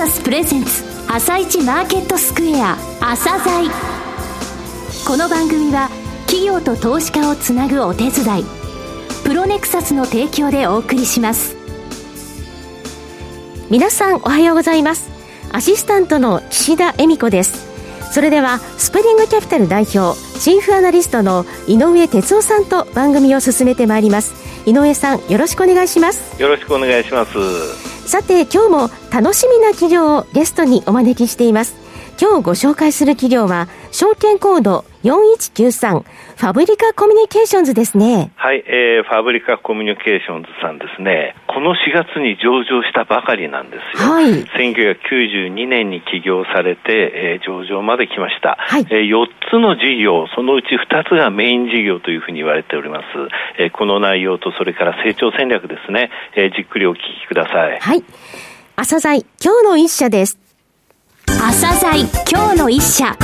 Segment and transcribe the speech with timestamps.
[0.00, 3.70] サスプレゼンツ朝一マーケットスクエア朝鮮。
[5.06, 5.90] この番組は
[6.24, 8.44] 企業と投資家をつなぐお手伝い
[9.24, 11.54] プロネクサスの提供でお送りします。
[13.68, 15.10] 皆さんおはようございます。
[15.52, 17.68] アシスタントの岸田恵美子です。
[18.10, 24.32] それではスプリングキャピタル代表チーフアナリストの井上哲夫さんと番組を進めてまいります。
[24.66, 26.40] 井上さんよろしくお願いします。
[26.40, 28.08] よろしくお願いします。
[28.08, 31.74] さて今日も楽しみな企業をゲストにお招きしています。
[32.20, 33.68] 今日ご紹介する企業は
[34.00, 38.32] 証券コード4193ファブリカコミュニケーションズですね。
[38.34, 41.36] はい、えー、ファブリカコミュニケーションズさんですね。
[41.46, 44.10] この4月に上場したばかりなんですよ。
[44.10, 44.42] はい。
[44.56, 48.56] 1992年に起業されて、えー、上場まで来ました。
[48.58, 48.86] はい。
[48.88, 53.04] えー、4つの事業、そのうち2つがメイン事業というふうに言われております。
[53.58, 56.08] えー、この内容とそれから成長戦略ですね。
[56.34, 57.78] えー、じっくりお聞きください。
[57.78, 58.02] はい。
[58.76, 60.49] 朝鮮今日の一社です。
[61.38, 63.16] 朝鮮今日の一社。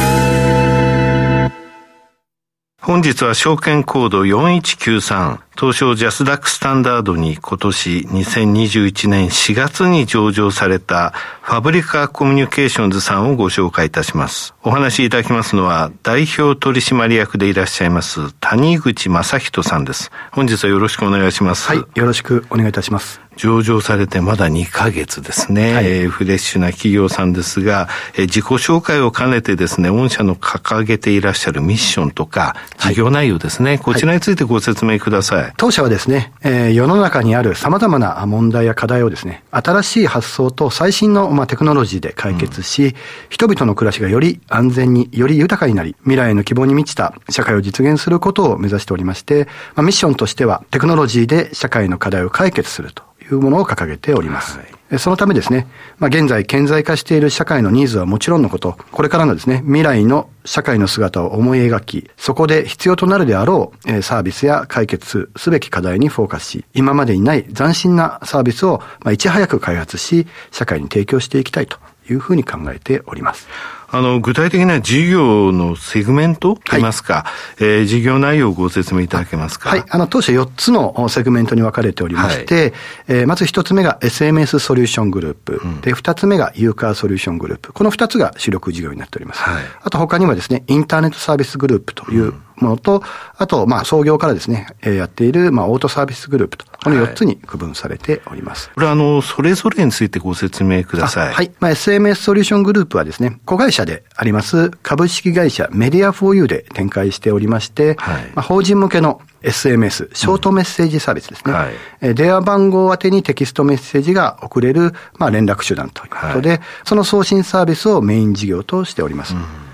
[2.81, 14.55] 本日は証券コード4193東証ジャスダックスタンダードに今年2021年4月に上場されたファブリカコミュニケーションズさんをご紹介いたします。
[14.63, 20.11] お話しいただきますのは代表取締役でいらっしゃいます谷口正人さんです。
[20.31, 21.69] 本日はよろしくお願いします。
[21.69, 23.27] はい、よろしくお願いいたします。
[23.37, 35.45] 上場されてまだ2ヶ月ですね、はい、えー、フレッシュな企業さんですが、えー、自己紹介を兼ねてですね、御社の掲げていらっしゃるミッションとか、事業内容ですね、はい、こちらについてご説明ください。
[35.56, 42.92] 当社はですね、えー、世の中にある様々な問題や課題をですね、新しい発想と最新の、まあ、テクノロジーで解決し、うん、
[43.28, 54.58] 人々の暮らしがより安全に、より豊かになり、未来への希望に満ちた社会を実現することを目指しておりまして、まあ、ミッションとしては、テクノロジーで社会の課題を解決するというものを掲げております。
[54.58, 55.67] はいそのためですね、
[55.98, 68.80] まあ、現在顕在化している社会のニーズはもちろんのこと、これからのですね、未来の社会の姿を思い描き、そこで必要となるであろう、サービスや解決すべき課題にフォーカスし、今までにない斬新なサービスを、
[69.11, 73.48] いち早く開発し、社会に提供していきたいというふうに考えております。
[73.89, 79.70] あの、具体的な事業のセグメントといいますか、はい、えー、事業内容をご説明いただけますか？
[79.70, 79.85] はい。
[79.89, 82.73] あの、当社4つのセグメントに分かれておりまして、はい、
[83.08, 87.73] えー、まず1つ目が SMS ソリューショングループ、うん、で、2つ目が U-CAR ソリューショングループ。
[87.73, 89.42] この2つが主力事業になっております。
[89.42, 93.02] はい、あと他にもですね、インターネットサービスグループという、うんものと、
[93.36, 98.68] あと、まあ、創業からですね、えー、やっている、まあ、オートサービスグループと、この4つに区分されております。
[98.68, 101.33] はい、これは、あの、それぞれについてご説明ください。
[101.33, 101.50] はい。
[101.61, 111.52] まあ、SMS ソリューショングループはですね、子会社であります株式会社メディア 4U で展開しておりまして、はい、まあ、法人向けの SMS、ショートメッセージサービスですね。
[111.52, 111.68] うんは
[112.11, 119.34] い、電話番号宛てにテキストメッセージが送れる、まあ、連絡手段ということで、はい、その送信サービスをメイン事業としております。
[119.34, 119.66] うん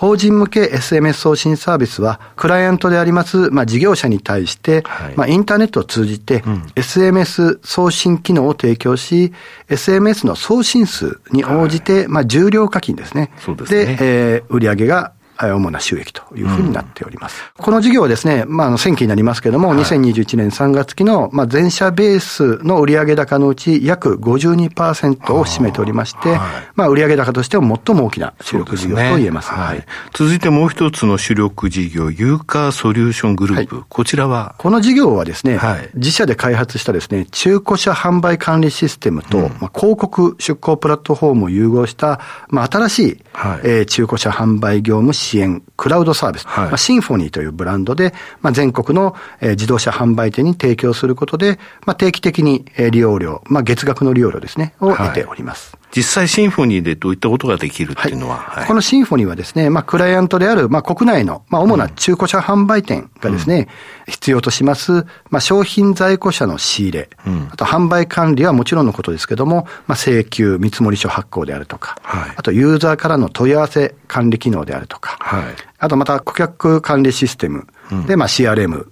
[0.00, 6.40] 法人向け SMS 送信サービスは、クライアントであります、まあ、事業者に対して、はい、まあ、インターネットを通じて、
[6.74, 9.34] SMS 送信機能を提供し、
[9.68, 13.30] SMS の送信数に応じて、はい、まあ、重量課金ですね。
[13.36, 13.84] そうですね。
[13.84, 15.12] で、えー、売上が
[15.48, 17.42] 主な収益というふうになっております。
[17.58, 26.38] うん、この事業はですね、まあ、あの、前期になりますけれども、はい、2021年3月期の、まあ、全社ベースの売上高のうち約52%を占めておりまして、はい、
[26.74, 29.48] まあ、売上高としては最も大きな主力事業と言えます。
[29.48, 29.84] すね、はい。
[30.14, 33.76] 続いてもう一つの主力事業、ユーカーソリューショングループ。
[33.76, 34.54] はい、こちらは？
[34.58, 55.72] この事業はですね、はい、自社で開発したですね、中古車販売管理システムと、うん、まあ、広告出向プラットフォームを融合した、まあ、新しい、はい、えー、中古車販売業務支援、クラウドサービス、はい、まあ、シンフォニーというブランドで、まあ、全国の、えー、自動車販売店に提供することで、まあ、定期的に、えー、利用料、まあ、月額の利用料ですね、を得ております。
[55.72, 58.56] はい実際シンフォニーでどういったことができるっていうのは、はい。
[58.60, 63.68] はい、このシンフォニーはですね、まあ、クライアントである、まあ、国内の、まあ、主な中古車販売店がですね、
[64.06, 75.44] うん、必要とします、まあ、商品在庫者の仕入れ、うん、あと販売管理はもちろんのことですけども、まあ、請求、見積書発行であるとか、はい、あとユーザーからの問い合わせ管理機能であるとか、はい、
[75.78, 77.66] あとまた顧客管理システム、
[78.06, 78.86] で、まあ CRM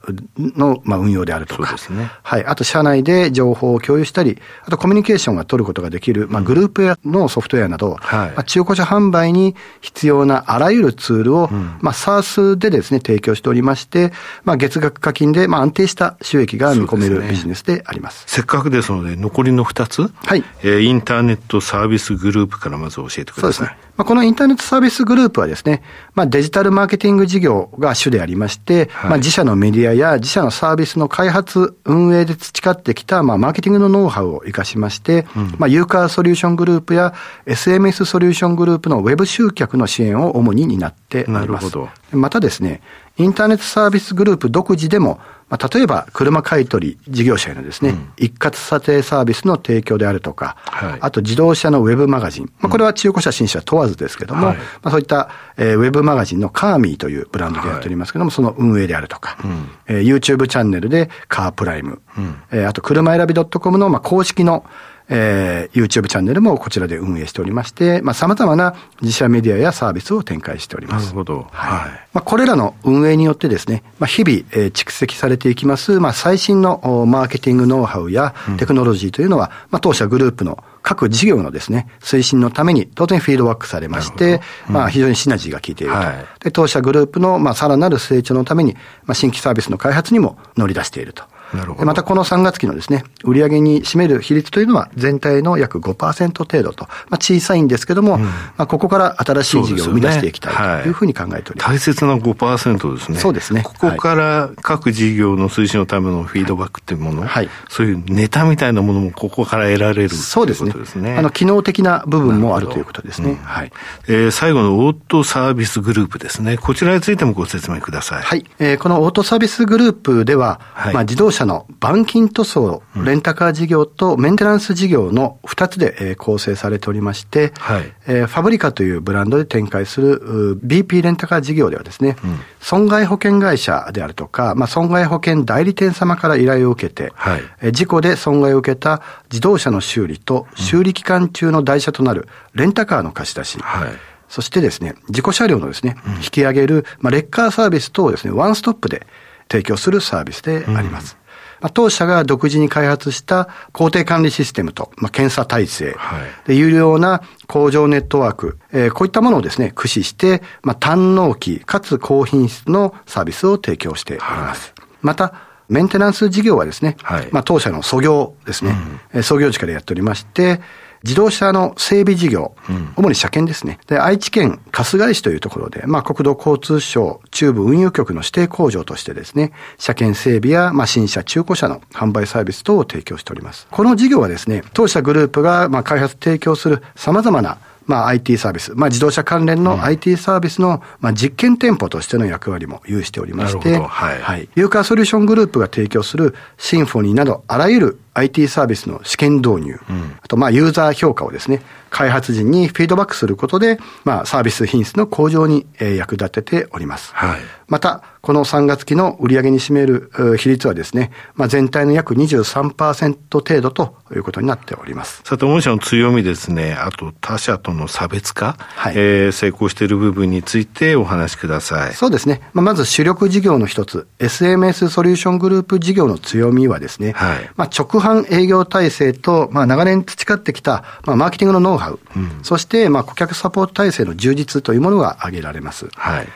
[0.57, 2.45] の、まあ、運用であるとか、ね、はい。
[2.45, 14.13] あと社内で情報を共有したり、あとコミュニケーションが取ることができる、まあグループやのソフトウェアなど、はい、まあ、中古車販売に必要なあらゆるツールを、うん、まあ SARS でですね、提供しておりまして、
[14.45, 18.25] まあ月額課金で、まあ安定した収益が見込めるビジネスであります。
[18.27, 20.45] せっかくですので、残りの2つ、はい。
[20.63, 23.41] えー、インターネットサービスグループからまず教えてください。
[23.41, 23.89] そうですね。
[23.99, 25.83] まあ、このインターネットサービスグループはですね、
[26.15, 37.15] まあ、デジタルマーケティング事業が主でありまして、はい、まあ自社のメディアや自社のサービスの開発、運営で培ってきた、まあマーケティングのノウハウを活かしまして、うん、まあユーカーソリューショングループや
[37.47, 41.47] SMS ソリューショングループのウェブ集客の支援を主に担っております。
[41.47, 41.89] なるほど。
[42.13, 42.81] またですね、
[43.19, 58.13] インターネットサービスグループ独自でも、まあ、例えば車買取事業者へのですね、うん、一括査定サービスの提供であるとか、はい、あと自動車のウェブマガジン、まあ、これは中古車新車問わずですけども、まあ、そういった、えー、ウェブマガジンのカーミーというブランドでやっております。
[58.13, 64.65] けども、はい、その運営であるとか、うん、えー、YouTube チャンネルでカープライム、うん、えー、あと車選び .com の、まあ、公式の
[65.09, 71.07] えー、YouTube チャンネルもこちらで運営しておりまして、まあ、様々な自社メディアやサービスを展開しております。
[71.07, 71.47] なるほど。
[71.51, 71.91] はい。
[72.13, 85.99] まあ、これらの運営によってですね、まあ、日々、えー、蓄積されていきます、まあ、最新のマーケティングノウハウやテクノロジーというのは、うん、まあ、当社グループの各事業のですね、推進のために当然フィードバックされまして、うん、まあ非常にシナジーが効いていると。
[85.99, 91.25] はい、で、当社グループのまあさらなる成長のために、まあ新規サービスの開発にも乗り出していると。
[91.55, 91.87] なるほど。
[91.87, 100.51] またこの3月期のですね、売上に占める比率というのは全体の約5%程度と、まあ小さいんですけども、うん、まあここから新しい事業を生み出していきた
[100.81, 101.53] いというふうに考えております。
[101.53, 103.19] すねはい、大切な5%ですね。
[103.19, 103.63] そうですね。
[103.63, 110.73] ここから各事業の推進のためのフィードバックっていうもの、はい、そういうネタみたいなものもここから得られるそうですね。
[110.85, 113.31] すねあの、機能的な部分もあるということですね。
[113.31, 113.73] うん、はい。
[114.07, 116.57] えー、最後のオートサービスグループですね。
[116.57, 118.23] こちらについてもご説明ください。
[118.23, 118.45] はい。
[118.59, 143.91] えー、このオートサービスグループでは、はい、まあ自動車の板金塗装、レンタカー事業とメンテナンス事業の2つで、えー、構成されておりまして、はい、えー、ファブリカというブランドで展開する BP レンタカー事業ではですね、うん、損害保険会社であるとか、まあ、損害保険代理店様から依頼を受けて、はい、えー、事故で損害を受けた自動車の修理と修理期間中の台車となるレンタカーの貸し出し、はい。
[144.29, 149.07] そしてですね、事故車両のですね、引き上げる、まあ、レッカーサービス等をですね、ワンストップで
[149.51, 151.17] 提供するサービスであります。
[151.61, 164.73] まあ、当社が独自に開発した工程管理システムと、まあ、検査体制、はい、で有料な工場ネットワーク、えー、こういったものをですね、駆使して、まあ、単納期かつ高品質のサービスを提供しております。
[164.79, 165.35] はい、また、
[165.69, 168.75] メンテナンス事業はですね、はい、まあ、当社の創業ですね、
[169.13, 170.61] うん、創業時からやっておりまして、
[171.05, 173.79] 自動車の整備事業、うん、主に車検ですね。
[173.87, 183.67] で、愛知県春日井市というところで、まあ、国土交通省中部運輸局の指定工場としてですね、車検整備や、まあ、新車、中古車の販売サービス等を提供しております。
[183.71, 187.59] この事業はですね、当社グループが、まあ、開発提供する様々な
[187.89, 194.21] まあ、IT サービス、まあ、自動車関連の IT サービスの、まあ、実験店舗としての役割も有しておりまして、はい。
[194.21, 194.49] はい。
[194.55, 207.15] ユーカーソリューショングループが提供するシンフォニーなど、あらゆる IT サービスの試験導入、うん、あと、まあ、ユーザー評価をですね、開発時にフィードバックすることで、まあ、サービス品質の向上に、えー、役立てております。
[207.15, 207.41] はい。
[207.69, 215.23] また、この3月期の売上に占める比率はですね、まあ、全体の約23%程度ということになっております。
[215.25, 221.95] さて、御社の強みですね、あと他社との差別化、はい、えー、成功している部分についてお話しください。
[221.95, 222.41] そうですね。
[222.55, 235.89] まあ、まず主力事業の一つ、SMS ソリューショングループ事業の強みはですね、はい、まあ、直販営業体制と、まあ、長年培ってきた、まあ、マーケティングのノウハウ、うん、そして、まあ、顧客サポート体制の充実というものが挙げられます。
[235.95, 236.29] はい。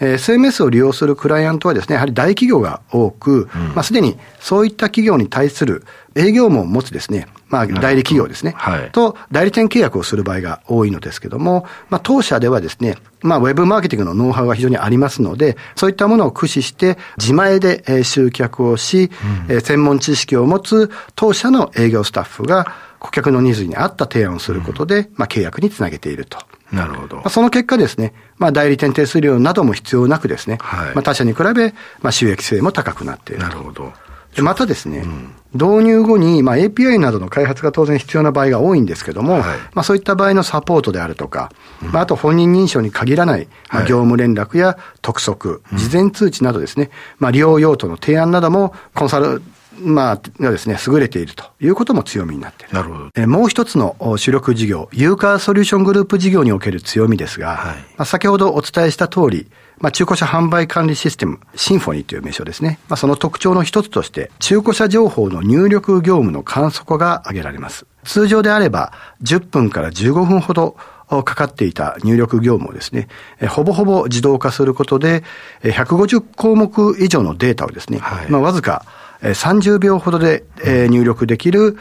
[0.00, 5.84] SMS を利用するクライアントはですね、やはり大企業が多く、うん、まあ、すでにそういった企業に対する
[6.16, 19.10] 営業網を持つですね、まあ、代理企業ですね、はい、と代理店契約をする場合が多いのですけども、まあ、当社ではですね、まあ、ウェブマーケティングのノウハウが非常にありますので、そういったものを駆使して、自前で集客をし、
[19.48, 26.38] うん、専門知識を持つ当社の営業スタッフが顧客のニーズに合った提案をすることで、うん、まあ、契約につなげていると。
[26.72, 27.16] なるほど。
[27.16, 33.42] まあ、その結果ですね、まあ、代理店手数料なども必要なくですね、はい、まあ、他社に比べ、まあ、収益性も高くなっている。
[33.42, 33.92] なるほど。
[34.34, 39.42] でまたですね、うん、導入後に、まあ、API などの開発が当然必要な場合が多いんですけども、はい、
[39.74, 41.52] まあ、そういった場合のサポートであるとか、
[41.82, 49.40] うん、まあ、あと本人認証に限らない、まあ、業務連絡や督促、はい、事前通知などですね、まあ、利用用途の提案などもコンサル
[49.78, 52.74] まあ、がですね、優れているということも強みになっている。
[52.74, 53.10] なるほど。
[53.14, 62.78] えもう一つの主力事業、ユーカーソリューショングループ事業における強みですが、はい、まあ、先ほどお伝えした通り、まあ、中古車販売管理システム、シンフォニーという名称ですね。
[62.88, 67.86] まあ、その特徴の一つとして、中古車情報の入力業務の簡素化が挙げられます。
[68.04, 70.76] 通常であれば、10分から15分ほど
[71.08, 73.08] かかっていた入力業務をですね、
[73.48, 75.22] ほぼほぼ自動化することで、
[75.62, 78.84] 150項目以上のデータをですね、はい、まあ、わずか
[79.32, 80.44] 30秒ほどで
[80.90, 81.78] 入力できる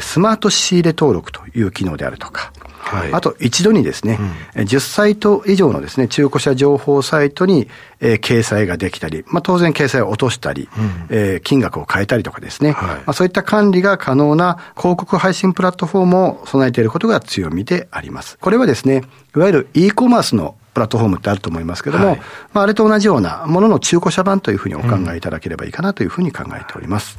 [0.00, 2.52] スマート仕入れ登録という機能であるとか、
[2.84, 4.18] はい、あと一度にですね、
[4.54, 7.68] うん、10サイト以上のですね、中古車情報サイトに、
[8.00, 18.38] えー、掲載ができたり、まあ当然掲載を落としたり、うん、えー、金額を変えたりとかですね、はい、まあそういった管理が可能な広告配信プラットフォームを備えていることが強みであります。
[18.38, 19.02] これはですね、
[19.34, 22.20] いわゆる e コマースのプラットフォームってあると思いますけども、はい、
[22.52, 27.18] まああれと同じようなものの中古車版というふうにお考えいただければいいかなというふうに考えております。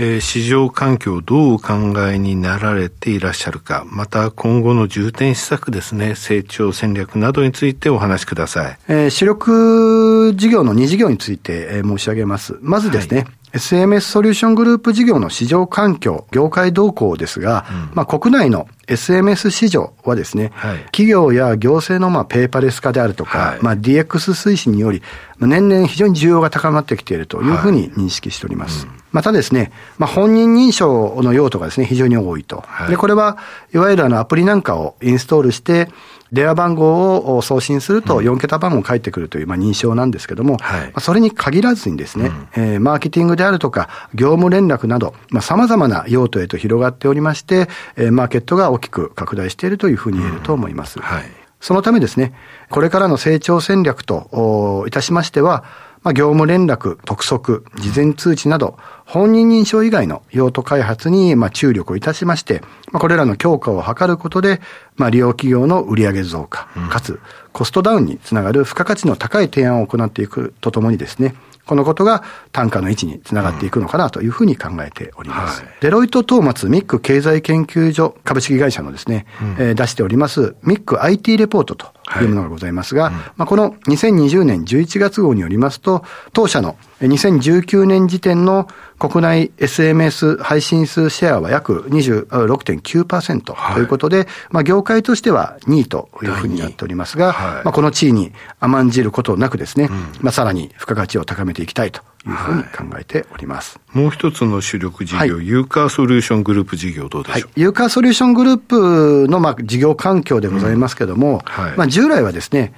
[0.00, 8.78] えー、市場環境をどうお考えになられていらっしゃるか、また今後の重点施策ですね、成長戦略などについてお話しください。
[8.86, 12.56] えー、主力事業の2事業について、えー、申し上げます。
[12.60, 25.02] まずですね、はい SMS ソリューショングループ事業の市場環境、業界動向ですが、うん、まあ国内の SMS 市場はですね、はい、企業や行政のまあペーパーレス化であるとか、はい、まあ DX 推進により、
[25.40, 28.86] 年々非常に需要が高まってきているというふうに認識しております。
[28.86, 32.64] はいうん、またですね、まあ本人認証の用途がですね、非常に多いと。
[32.88, 33.38] で、これは
[33.74, 35.88] いわゆるあのアプリなんかをインストールして、
[36.32, 50.98] 電話番号を送信すると4桁番号返ってくるという、まあ、認証なんですけども、はい、それに限らずにですね、うん、えー、マーケティングであるとか、業務連絡など、まあ、様々な用途へと広がっておりまして、えー、マーケットが大きく拡大しているというふうに言えると思います。
[50.98, 51.24] うん、はい、
[51.60, 52.32] そのためですね、
[52.70, 55.64] これからの成長戦略といたしましては、
[56.02, 62.62] まあ、業務連絡、督促、事前通知など、本人認証以外の用途開発に、まあ、注力をいたしまして、
[62.92, 64.60] まあ、これらの強化を図ることで、
[64.96, 67.20] まあ、利用企業の売上増加、かつ、
[67.52, 71.34] コストダウンにつながる付加価値の高い提案を行っていくとともにですね、
[71.68, 75.60] このことが単価の位置につながっていくのかなというふうに考えております。
[75.60, 88.66] うんはい、デロイト・トーマツミック経済研究所株式会社のですね、うん、えー、出しておりますミック IT レポートというものがございますが、はいうん、まあ、この2020年11月号によりますと、当社の2019年時点の
[88.98, 103.78] 国内 SMS 配信数シェアは約26.9%ということで、はい、まあ業界としては2位というふうになっておりますが、はい、まあこの地位に甘んじることなくですね、うん、まあさらに付加価値を高めていきたいというふうに考えております。
[103.88, 111.42] はい、もう一つの主力事業、はい、ユーカーソリューショングループ事業どうでしょう、はい、ユーカーソリューショングループのまあ事業環境でございますけれども、
[111.76, 112.72] まあ従来はですね、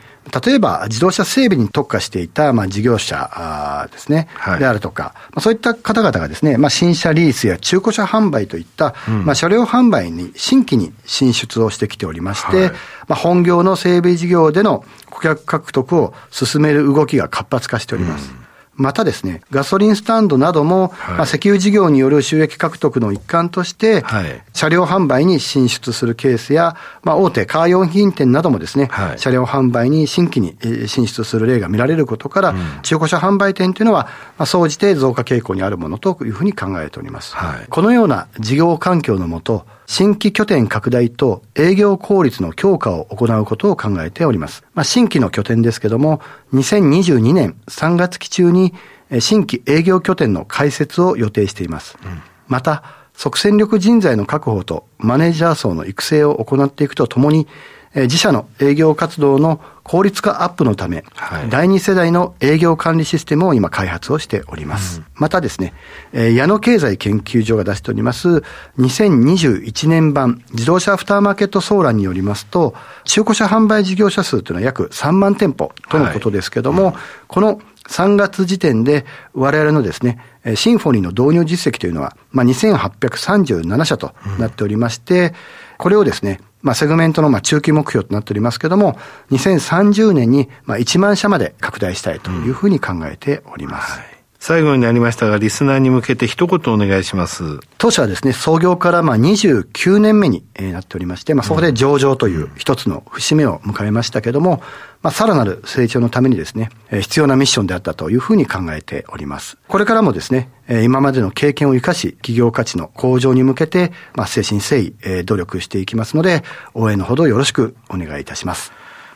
[0.45, 12.77] 例えば自動車整備に特化していた、まあ、事業者ですね、はい、であるとか、まあ、そういった方々がですね、まあ、新車リースや中古車販売といった、うん、まあ、車両販売に新規に進出をしてきておりまして、はい、ま
[13.11, 18.31] あ、本業の整備事業での顧客獲得を進める動きが活発化しております。
[18.31, 18.41] うん。
[18.75, 30.55] またですね、ガソリンスタンドなども、はい、まあ、石油事業による収益獲得の一環として、はい、車両販売に進出するケースや、まあ、大手カー用品店などもですね、はい、車両販売に新規に
[30.87, 34.05] 進出する例が見られることから、うん、中古車販売店というのは、
[34.37, 37.35] まあ、総じて増加傾向にあるものというふうに考えております。
[37.71, 44.63] このような事業環境のもと、新規拠点拡大と営業効率の強化を行うことを考えております。
[44.75, 46.21] まあ、新規の拠点ですけども、
[46.53, 48.75] 2022年3月期中に
[49.21, 51.97] 新規営業拠点の開設を予定しています。
[52.05, 57.47] うん、また、即戦力人材の確保とマネージャー層の育成を行っていくとともに、
[57.95, 65.01] 自社の営業活動の効率化アップのため、はい、第二世代の営業管理システムを今開発をしております。
[65.01, 65.75] うん、またですね、
[66.15, 68.43] 矢野経済研究所が出しております
[68.79, 72.75] 2021年版自動車アフターマーケット総覧によりますと、
[73.05, 76.95] 中古車販売事業者数というのは約3万店舗とのことですけども、はい。
[76.95, 77.61] うん、この
[77.91, 79.05] 3月時点で
[79.35, 80.19] 我々のですね、
[80.55, 85.33] シンフォニーの導入実績というのは、まあ、2837社となっておりまして、うん、
[85.79, 88.97] これをですね、まあ、セグメントのまあ中期目標となっておりますけれども、
[89.33, 93.95] 2030年にまあ1万社まで拡大したいというふうに考えております。
[93.95, 97.61] うんはい最後になりましたが、リスナーに向けて一言お願いします。
[97.77, 104.63] 当社はですね、創業からまあ29年目になっておりまして、まあそこで上場という一つの節目を迎えましたけども、
[105.03, 109.59] まあさらなる成長のためにですね、必要なミッションであったというふうに考えております。
[109.69, 118.73] これからもですね、今までの経験を生かし、企業価値の向上に向けて、まあ誠心誠意努力していきますので、応援のほどよろしくお願いいたします。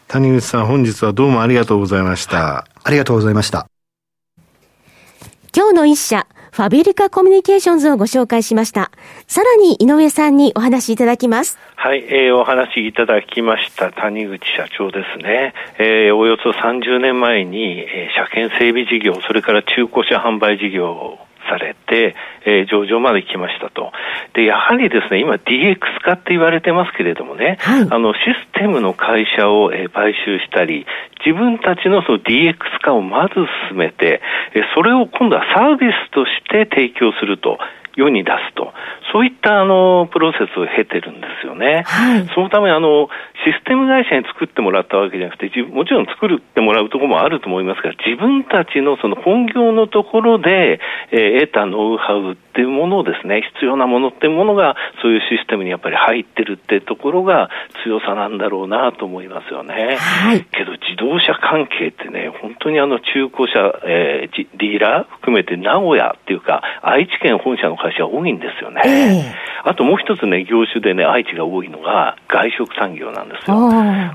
[0.06, 2.36] 谷口さん、本日はどうもありがとうございました。
[2.36, 3.66] はい、ありがとうございました。
[5.56, 8.90] 今日の一社、ファビリカコミュニケーションズをご紹介しました。
[9.28, 11.60] さらに井上さんにお話しいただきます。
[11.76, 15.54] はい、えー、お話いただきました谷口社長ですね。
[15.78, 23.92] えー、およそ30年前に、えー、車検整備事業、それから中古車販売事業されて、えー、上場まで来ましたと。
[24.34, 28.20] で、やはりですね、今 DX 化って言われてますけれどもね、はい、あの、シ
[28.54, 30.86] ステムの会社を、えー、買収したり、
[31.24, 33.34] 自分たちのその DX 化をまず
[33.68, 34.20] 進めて、
[34.54, 37.58] えー、それを今度はサービスとして提供すると。
[37.96, 38.72] 世に出すと、
[39.12, 41.84] そういったあのプロセスを経てるんですよね。
[41.86, 43.08] はい、そのためあの、
[43.44, 57.50] システム会社に作ってもらったわけじゃなくて、もちろん作ってもらうところもあると思いますが、自分たちのその本業のところで、えー、得たノウハウっていうものをですね、必要なものっていうものが、そういうシステムにやっぱり入ってるってところが
[57.84, 59.96] 強さなんだろうなと思いますよね。
[59.98, 68.80] はい、けど自動車関係ってね、本当にあの中古車、えー、ディーラー含めて名古屋っていうか、愛知県本社の会社多いんですよね。
[68.86, 73.70] えー、あともう一つね、業種でね、愛知が多いのが外食産業なんですよ。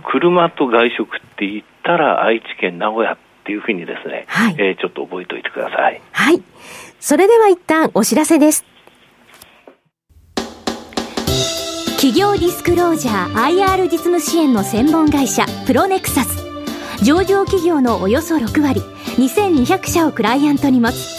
[0.10, 6.02] 車と外食って言ったら愛知県名古屋っていうふうにですね、はい、えー、ちょっと覚えておいてください。
[6.12, 6.42] はい。
[7.00, 8.66] それでは一旦お知らせです。
[11.98, 16.44] 企業ディスクロージャー IR 実務支援の専門会社プロネクサス
[17.04, 18.80] 上場企業のおよそ6割
[19.18, 21.19] 2200社をクライアントに持つ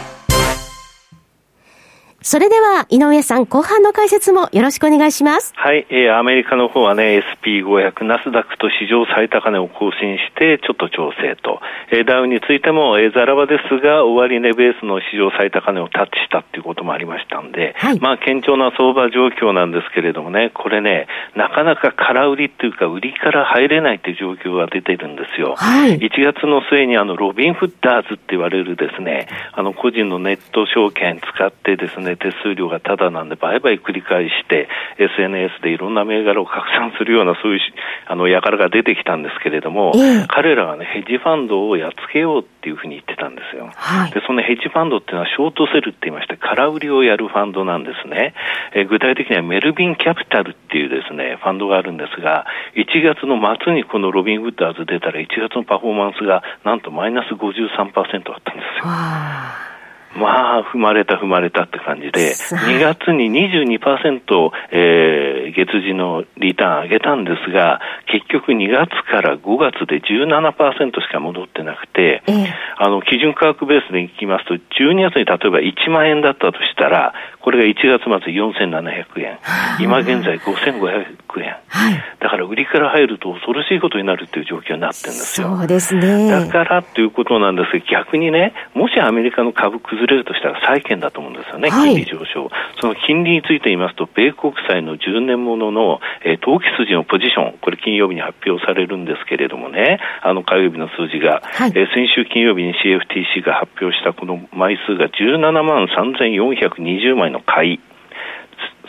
[2.23, 5.53] それでは、井上さん、後半の解説もよろしくお願いします。
[5.55, 11.61] はい、えー、アメリカの方はね、SP500、ナスダックと史上最高値を更新して、ちょっと調整と。
[11.89, 25.55] えー、ダウについても、えー、ザラバですが、終値ベースの史上最高値をタッチしたっていうこともありましたんで、はい、まあ、堅調な相場状況なんですけれどもね、これね、なかなか空売りっていうか、売りから入れないっていう状況が出てるんですよ。
[25.57, 37.59] はい、1月の末にあの、ロビンフッダーズって言われるですね、あの、個人のネット証券使ってですね、手数料がただなんで、売買繰り返して、SNS でいろんな銘柄を拡散するような、そういう
[38.07, 43.69] あの輩が出てきたんですけれども、えー、彼らがね、ヘッジファンドをやっつけようっていうふうに言ってたんですよ。
[43.73, 48.33] はい、で、そのヘッジファンドっていうのは、ショートセルって言いまして、空売りをやるファンドなんですね。
[48.73, 59.70] えー、具体的にはメルビンキャピタルっていうですね、ファンドがあるんですが、1月の末にこのロビン・ウッダーズ出たら、1月のパフォーマンスがなんとマイナス53%あったんですよ。
[60.15, 67.79] まあ、踏まれた踏まれたって感じで、2月に22%、えー、月次のリターン上げたんですが、
[68.11, 72.45] 結局2月から5月で17%しか戻ってなくて、えー、
[72.77, 79.39] あの、基準価格ベースでいきますと、12月に例えば1万円だったとしたら、これが1月末4700円、
[79.79, 85.55] 今現在5500円、はい、だから売りから入ると恐ろしいことになるっていう状況になってるんですよ。
[85.57, 86.29] そうですね。
[86.29, 92.45] だからっていうことなんですが、逆にね、もしアメリカの株崩れるとしたら債券だと思うんですよね、金利上昇。
[92.45, 107.79] はい、その金利について言いますと、米国債の10年ものの、えー、投機筋のポジション、これ金曜日に発表されるんですけれどもね、あの火曜日の数字が、はい、えー、先週金曜日に CFTC が発表したこの枚数が17万3420枚の買い。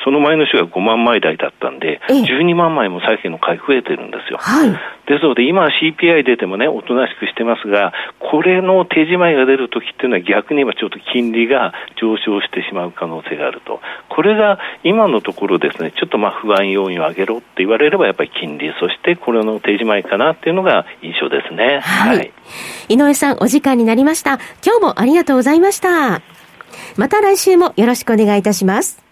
[0.04, 4.38] その前の週が5万枚台だったんで、12万枚も債券の買い増えてるんですよ。
[4.40, 4.70] はい、
[5.06, 13.80] ですので、今 CPI 出てもね、おとなしくしてますが、これの手仕舞いが出るときっていうのは逆に今ちょっと金利が上昇してしまう可能性があると。
[14.08, 21.80] これが今のところですね、ちょっとまあ不安要因を上げろって言われればやっぱり金利、そしてこれの手仕舞いかなっていうのが印象ですね。
[21.80, 22.16] はい。
[22.16, 22.32] はい、
[22.88, 24.38] 井上さん、お時間になりました。
[24.64, 26.22] 今日もありがとうございました。
[26.96, 29.11] また来週もよろしくお願いいたします。